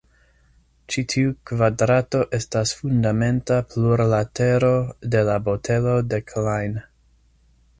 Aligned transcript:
Ĉi 0.93 1.01
tiu 1.13 1.33
kvadrato 1.49 2.21
estas 2.37 2.71
fundamenta 2.79 3.59
plurlatero 3.73 4.73
de 5.17 5.23
la 5.29 5.37
botelo 5.49 5.95
de 6.15 6.21
Klein. 6.33 6.75